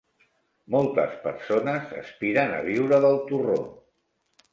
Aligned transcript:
Moltes 0.75 1.11
persones 1.25 1.93
aspiren 2.03 2.55
a 2.55 2.63
viure 2.69 3.01
del 3.05 3.19
torró. 3.29 3.59